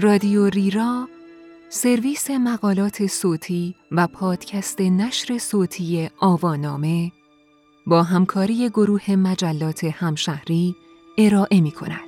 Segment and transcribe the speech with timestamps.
[0.00, 1.08] رادیو ریرا
[1.68, 7.12] سرویس مقالات صوتی و پادکست نشر صوتی آوانامه
[7.86, 10.74] با همکاری گروه مجلات همشهری
[11.18, 11.98] ارائه می کند.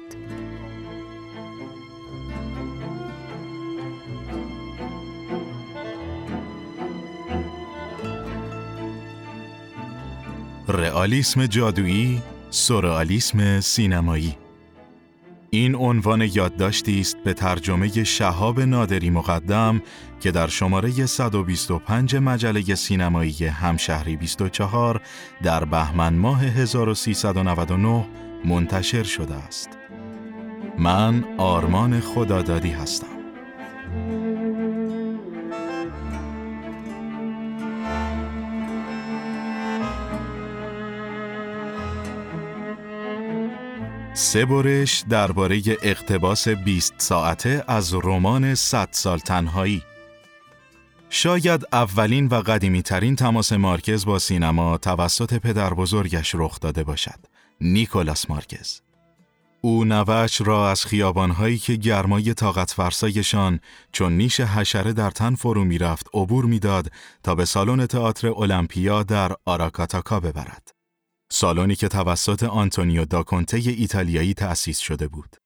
[10.69, 14.40] رئالیسم جادویی، سورئالیسم سینمایی
[15.51, 19.83] این عنوان یادداشتی است به ترجمه شهاب نادری مقدم
[20.21, 25.01] که در شماره 125 مجله سینمایی همشهری 24
[25.43, 28.07] در بهمن ماه 1399
[28.45, 29.69] منتشر شده است.
[30.79, 33.20] من آرمان خدادادی هستم.
[44.31, 49.83] سه برش درباره اقتباس 20 ساعته از رمان 100 سال تنهایی
[51.09, 57.19] شاید اولین و قدیمی ترین تماس مارکز با سینما توسط پدر بزرگش رخ داده باشد
[57.61, 58.81] نیکولاس مارکز
[59.61, 63.61] او نوش را از خیابانهایی که گرمای طاقت فرسایشان
[63.93, 66.93] چون نیش حشره در تن فرو می‌رفت عبور می‌داد
[67.23, 70.80] تا به سالن تئاتر المپیا در آراکاتاکا ببرد.
[71.33, 75.37] سالونی که توسط آنتونیو داکونته ایتالیایی تأسیس شده بود.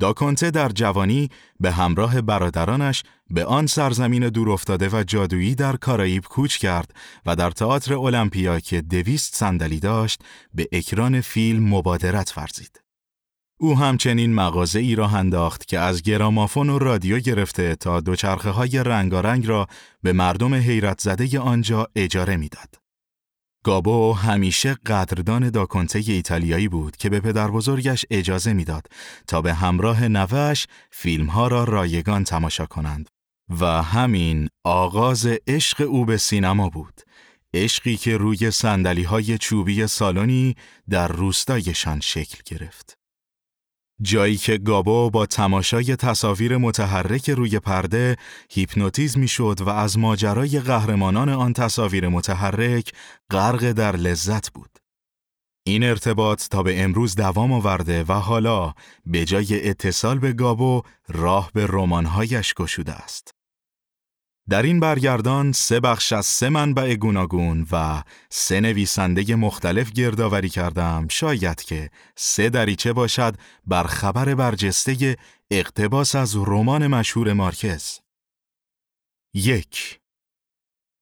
[0.00, 1.28] داکونته در جوانی
[1.60, 6.94] به همراه برادرانش به آن سرزمین دورافتاده و جادویی در کارائیب کوچ کرد
[7.26, 10.22] و در تئاتر المپیا که دویست صندلی داشت
[10.54, 12.80] به اکران فیلم مبادرت ورزید.
[13.60, 18.82] او همچنین مغازه ای را انداخت که از گرامافون و رادیو گرفته تا دوچرخه های
[18.82, 19.66] رنگارنگ را
[20.02, 22.87] به مردم حیرت زده آنجا اجاره می‌داد.
[23.64, 28.86] گابو همیشه قدردان داکنته ایتالیایی بود که به پدر بزرگش اجازه می‌داد
[29.26, 33.08] تا به همراه نوش فیلم ها را رایگان تماشا کنند.
[33.60, 37.00] و همین آغاز عشق او به سینما بود.
[37.54, 40.56] عشقی که روی سندلی های چوبی سالنی
[40.90, 42.97] در روستایشان شکل گرفت.
[44.02, 48.16] جایی که گابو با تماشای تصاویر متحرک روی پرده
[48.50, 52.92] هیپنوتیزم می‌شد و از ماجرای قهرمانان آن تصاویر متحرک
[53.30, 54.78] غرق در لذت بود.
[55.66, 58.74] این ارتباط تا به امروز دوام آورده و حالا
[59.06, 63.37] به جای اتصال به گابو راه به رمانهایش گشوده است.
[64.50, 71.06] در این برگردان سه بخش از سه منبع گوناگون و سه نویسنده مختلف گردآوری کردم
[71.10, 73.34] شاید که سه دریچه باشد
[73.66, 75.16] بر خبر برجسته
[75.50, 77.98] اقتباس از رمان مشهور مارکز.
[79.34, 80.00] یک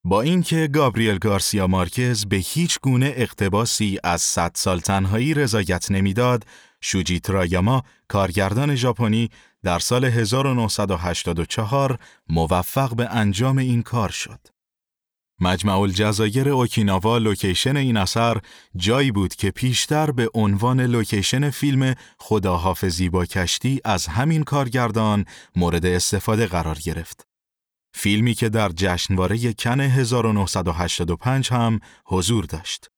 [0.08, 6.44] با اینکه گابریل گارسیا مارکز به هیچ گونه اقتباسی از صد سال تنهایی رضایت نمی‌داد،
[6.80, 9.30] شوجیت رایاما کارگردان ژاپنی
[9.62, 14.40] در سال 1984 موفق به انجام این کار شد.
[15.40, 18.40] مجمع الجزایر اوکیناوا لوکیشن این اثر
[18.76, 25.24] جایی بود که پیشتر به عنوان لوکیشن فیلم خداحافظی با کشتی از همین کارگردان
[25.56, 27.35] مورد استفاده قرار گرفت.
[27.98, 32.90] فیلمی که در جشنواره کن 1985 هم حضور داشت.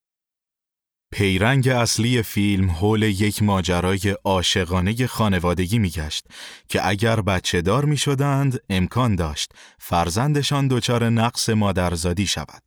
[1.12, 6.26] پیرنگ اصلی فیلم حول یک ماجرای عاشقانه خانوادگی میگشت
[6.68, 12.62] که اگر بچه دار می شدند امکان داشت فرزندشان دچار نقص مادرزادی شود.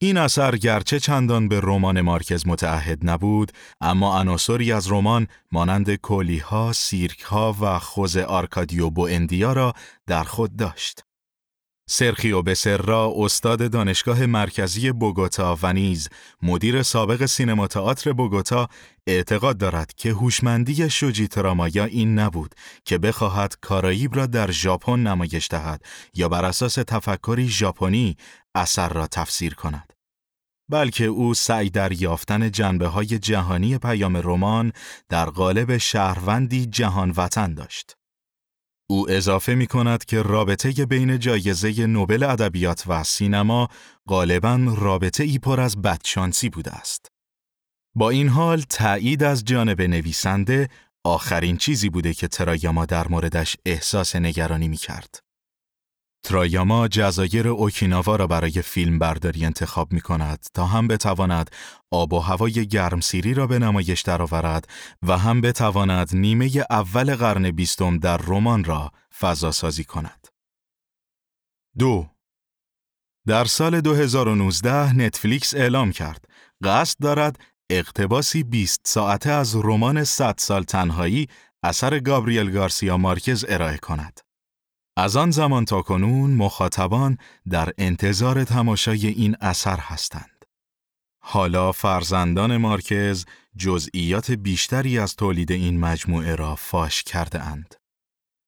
[0.00, 6.72] این اثر گرچه چندان به رمان مارکز متعهد نبود اما عناصری از رمان مانند کولیها،
[6.72, 9.72] سیرکها و خوز آرکادیو بو اندیا را
[10.06, 11.07] در خود داشت.
[11.90, 16.08] سرخیو بسرا استاد دانشگاه مرکزی بوگوتا و نیز
[16.42, 18.68] مدیر سابق سینما تئاتر بوگوتا
[19.06, 22.54] اعتقاد دارد که هوشمندی شوجی ترامایا این نبود
[22.84, 25.82] که بخواهد کارائیب را در ژاپن نمایش دهد
[26.14, 28.16] یا بر اساس تفکری ژاپنی
[28.54, 29.92] اثر را تفسیر کند.
[30.70, 34.72] بلکه او سعی در یافتن جنبه های جهانی پیام رمان
[35.08, 37.96] در قالب شهروندی جهان وطن داشت.
[38.90, 43.68] او اضافه می کند که رابطه بین جایزه نوبل ادبیات و سینما
[44.08, 47.06] غالبا رابطه ای پر از بدشانسی بوده است.
[47.94, 50.68] با این حال تایید از جانب نویسنده
[51.04, 55.27] آخرین چیزی بوده که ترایاما در موردش احساس نگرانی می کرد.
[56.22, 61.50] ترایاما جزایر اوکیناوا را برای فیلم برداری انتخاب می کند تا هم بتواند
[61.90, 64.68] آب و هوای گرمسیری را به نمایش درآورد
[65.02, 70.26] و هم بتواند نیمه اول قرن بیستم در رمان را فضا سازی کند.
[71.78, 72.06] دو
[73.26, 76.24] در سال 2019 نتفلیکس اعلام کرد
[76.64, 81.28] قصد دارد اقتباسی 20 ساعته از رمان 100 سال تنهایی
[81.62, 84.27] اثر گابریل گارسیا مارکز ارائه کند.
[85.00, 87.18] از آن زمان تا کنون مخاطبان
[87.50, 90.44] در انتظار تماشای این اثر هستند.
[91.20, 93.24] حالا فرزندان مارکز
[93.56, 97.74] جزئیات بیشتری از تولید این مجموعه را فاش کرده اند.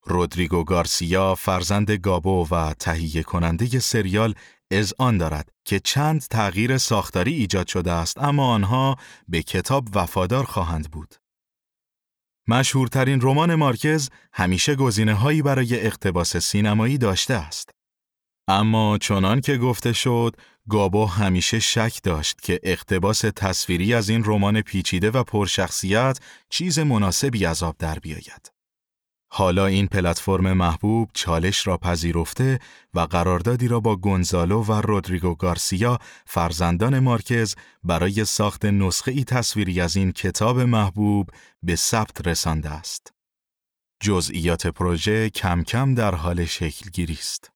[0.05, 4.35] رودریگو گارسیا فرزند گابو و تهیه کننده سریال
[4.70, 8.96] از آن دارد که چند تغییر ساختاری ایجاد شده است اما آنها
[9.29, 11.19] به کتاب وفادار خواهند بود.
[12.50, 17.70] مشهورترین رمان مارکز همیشه گزینه هایی برای اقتباس سینمایی داشته است.
[18.49, 20.37] اما چنان که گفته شد،
[20.69, 26.19] گابو همیشه شک داشت که اقتباس تصویری از این رمان پیچیده و پرشخصیت
[26.49, 28.60] چیز مناسبی از آب در بیاید.
[29.32, 32.59] حالا این پلتفرم محبوب چالش را پذیرفته
[32.94, 37.55] و قراردادی را با گونزالو و رودریگو گارسیا فرزندان مارکز
[37.85, 41.31] برای ساخت نسخه ای تصویری از این کتاب محبوب
[41.62, 43.12] به ثبت رسانده است.
[44.03, 47.50] جزئیات پروژه کم کم در حال شکلگیری است.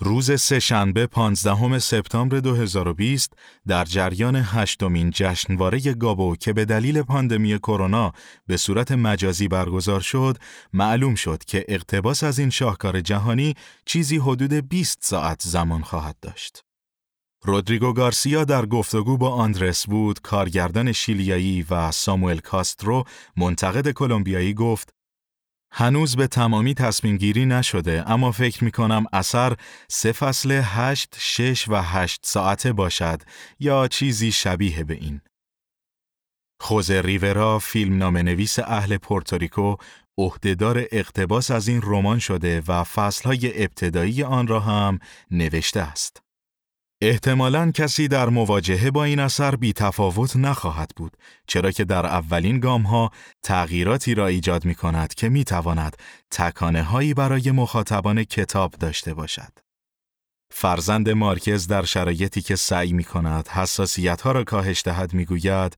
[0.00, 3.32] روز سهشنبه 15 سپتامبر 2020
[3.66, 8.12] در جریان هشتمین جشنواره گابو که به دلیل پاندمی کرونا
[8.46, 10.38] به صورت مجازی برگزار شد،
[10.72, 13.54] معلوم شد که اقتباس از این شاهکار جهانی
[13.86, 16.64] چیزی حدود 20 ساعت زمان خواهد داشت.
[17.42, 23.04] رودریگو گارسیا در گفتگو با آندرس بود، کارگردان شیلیایی و ساموئل کاسترو،
[23.36, 24.97] منتقد کلمبیایی گفت
[25.72, 29.56] هنوز به تمامی تصمیم گیری نشده اما فکر می کنم اثر
[29.88, 33.22] سه فصل هشت، شش و هشت ساعته باشد
[33.60, 35.20] یا چیزی شبیه به این.
[36.60, 39.76] خوزه ریورا فیلم نام نویس اهل پورتوریکو
[40.18, 44.98] عهدهدار اقتباس از این رمان شده و فصلهای ابتدایی آن را هم
[45.30, 46.22] نوشته است.
[47.00, 51.16] احتمالاً کسی در مواجهه با این اثر بی تفاوت نخواهد بود
[51.46, 53.10] چرا که در اولین گام ها
[53.42, 55.96] تغییراتی را ایجاد می کند که می تواند
[56.30, 59.52] تکانه هایی برای مخاطبان کتاب داشته باشد.
[60.50, 65.76] فرزند مارکز در شرایطی که سعی می کند حساسیت ها را کاهش دهد می گوید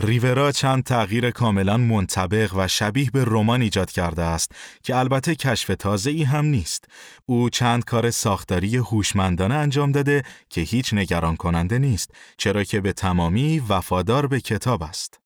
[0.00, 4.52] ریورا چند تغییر کاملا منطبق و شبیه به رمان ایجاد کرده است
[4.82, 6.84] که البته کشف تازه ای هم نیست.
[7.26, 12.92] او چند کار ساختاری هوشمندانه انجام داده که هیچ نگران کننده نیست چرا که به
[12.92, 15.20] تمامی وفادار به کتاب است.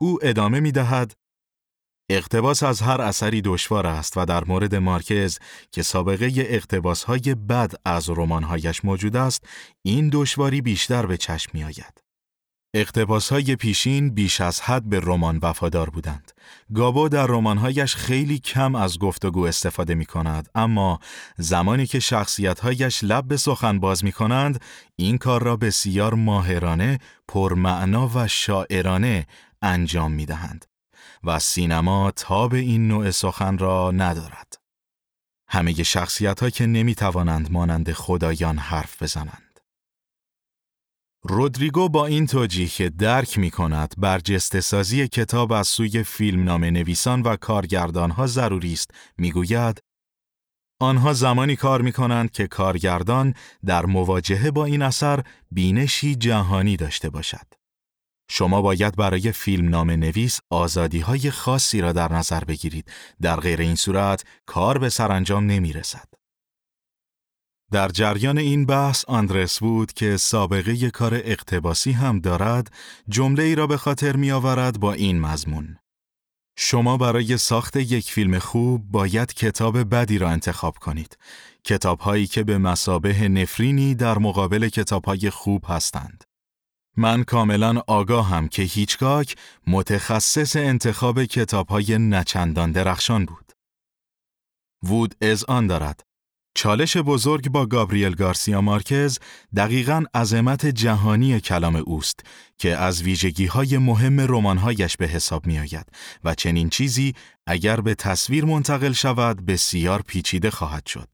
[0.00, 1.12] او ادامه می دهد
[2.10, 5.38] اقتباس از هر اثری دشوار است و در مورد مارکز
[5.72, 9.44] که سابقه اقتباس های بد از رمانهایش موجود است
[9.82, 12.05] این دشواری بیشتر به چشم می آید.
[12.76, 16.32] اقتباس های پیشین بیش از حد به رمان وفادار بودند.
[16.74, 21.00] گابو در رمانهایش خیلی کم از گفتگو استفاده می کند، اما
[21.38, 24.60] زمانی که شخصیت هایش لب به سخن باز می کنند،
[24.96, 29.26] این کار را بسیار ماهرانه، پرمعنا و شاعرانه
[29.62, 30.64] انجام می دهند.
[31.24, 34.58] و سینما تاب این نوع سخن را ندارد.
[35.48, 39.45] همه شخصیت ها که نمی توانند مانند خدایان حرف بزنند.
[41.28, 47.22] رودریگو با این توجیه که درک می کند برجسته سازی کتاب از سوی فیلمنامه نویسان
[47.22, 49.80] و کارگردانها ضروری است می‌گوید
[50.80, 53.34] آنها زمانی کار می کنند که کارگردان
[53.64, 57.46] در مواجهه با این اثر بینشی جهانی داشته باشد.
[58.30, 62.90] شما باید برای فیلم نام نویس آزادی های خاصی را در نظر بگیرید.
[63.20, 66.15] در غیر این صورت کار به سرانجام نمی رسد.
[67.72, 72.72] در جریان این بحث آندرس بود که سابقه کار اقتباسی هم دارد
[73.08, 75.76] جمله ای را به خاطر می آورد با این مضمون.
[76.58, 81.18] شما برای ساخت یک فیلم خوب باید کتاب بدی را انتخاب کنید.
[81.64, 86.24] کتاب هایی که به مسابه نفرینی در مقابل کتاب های خوب هستند.
[86.96, 89.24] من کاملا آگاهم که هیچگاه
[89.66, 93.52] متخصص انتخاب کتاب های نچندان درخشان بود.
[94.82, 96.02] وود از آن دارد
[96.56, 99.18] چالش بزرگ با گابریل گارسیا مارکز
[99.56, 102.20] دقیقا عظمت جهانی کلام اوست
[102.58, 105.86] که از ویژگی های مهم رمانهایش به حساب می آید
[106.24, 107.14] و چنین چیزی
[107.46, 111.08] اگر به تصویر منتقل شود بسیار پیچیده خواهد شد.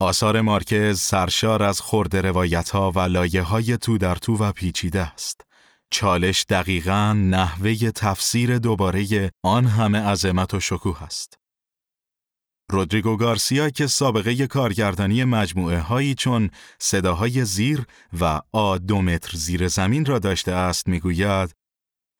[0.00, 5.00] آثار مارکز سرشار از خورد روایت ها و لایه های تو در تو و پیچیده
[5.00, 5.40] است.
[5.90, 11.38] چالش دقیقا نحوه تفسیر دوباره آن همه عظمت و شکوه است.
[12.70, 17.84] رودریگو گارسیا که سابقه کارگردانی مجموعه هایی چون صداهای زیر
[18.20, 21.54] و آ دو متر زیر زمین را داشته است می‌گوید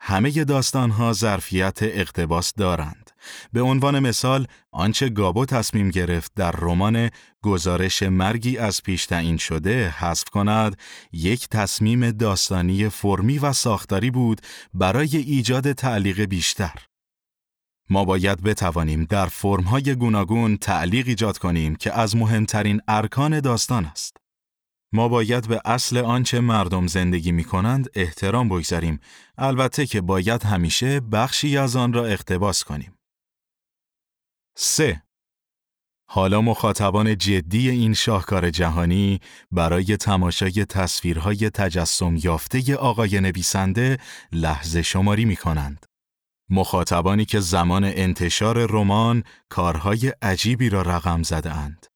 [0.01, 3.11] همه داستانها ظرفیت اقتباس دارند.
[3.53, 7.11] به عنوان مثال آنچه گابو تصمیم گرفت در رمان
[7.43, 10.77] گزارش مرگی از پیش تعیین شده حذف کند
[11.13, 14.41] یک تصمیم داستانی فرمی و ساختاری بود
[14.75, 16.88] برای ایجاد تعلیق بیشتر.
[17.91, 24.17] ما باید بتوانیم در فرمهای گوناگون تعلیق ایجاد کنیم که از مهمترین ارکان داستان است.
[24.93, 29.01] ما باید به اصل آنچه مردم زندگی می کنند احترام بگذاریم
[29.39, 32.95] البته که باید همیشه بخشی از آن را اقتباس کنیم.
[34.57, 35.03] 3.
[36.11, 43.99] حالا مخاطبان جدی این شاهکار جهانی برای تماشای تصویرهای تجسم یافته آقای نویسنده
[44.33, 45.88] لحظه شماری می کنند.
[46.51, 51.87] مخاطبانی که زمان انتشار رمان کارهای عجیبی را رقم زده اند.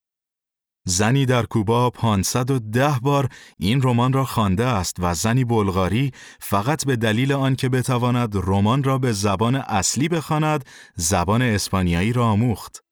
[0.86, 3.28] زنی در کوبا 510 بار
[3.58, 8.98] این رمان را خوانده است و زنی بلغاری فقط به دلیل آنکه بتواند رمان را
[8.98, 10.64] به زبان اصلی بخواند
[10.96, 12.84] زبان اسپانیایی را آموخت.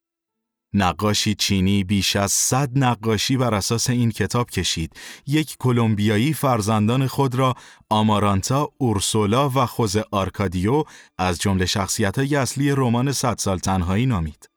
[0.75, 4.93] نقاشی چینی بیش از صد نقاشی بر اساس این کتاب کشید.
[5.27, 7.55] یک کلمبیایی فرزندان خود را
[7.89, 10.85] آمارانتا، اورسولا و خوز آرکادیو
[11.19, 14.51] از جمله شخصیت‌های اصلی رمان صد سال تنهایی نامید.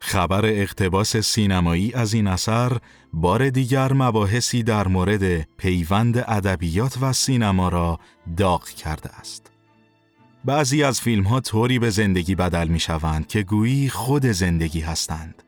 [0.00, 2.78] خبر اقتباس سینمایی از این اثر
[3.12, 7.98] بار دیگر مباحثی در مورد پیوند ادبیات و سینما را
[8.36, 9.55] داغ کرده است.
[10.46, 15.42] بعضی از فیلم ها طوری به زندگی بدل می شوند که گویی خود زندگی هستند.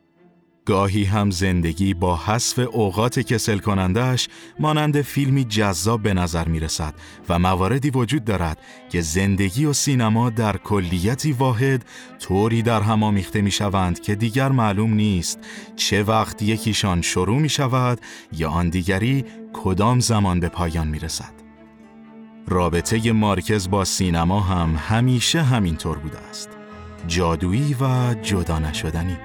[0.65, 4.29] گاهی هم زندگی با حذف اوقات کسل کنندش
[4.61, 6.95] مانند فیلمی جذاب به نظر می رسد
[7.29, 8.59] و مواردی وجود دارد
[8.91, 11.85] که زندگی و سینما در کلیتی واحد
[12.19, 15.39] طوری در هم آمیخته می شوند که دیگر معلوم نیست
[15.77, 18.01] چه وقت یکیشان شروع می شود
[18.33, 21.38] یا آن دیگری کدام زمان به پایان می رسد.
[22.49, 26.51] رابطه مارکز با سینما هم همیشه همینطور بوده است.
[27.07, 29.17] جادویی و جدا نشدنی.